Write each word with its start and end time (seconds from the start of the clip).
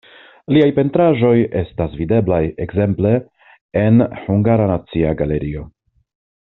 Liaj 0.55 0.69
pentraĵoj 0.77 1.33
estas 1.59 1.93
videblaj 1.99 2.41
ekzemple 2.67 3.13
en 3.85 4.05
Hungara 4.25 4.67
Nacia 4.75 5.17
Galerio. 5.25 5.69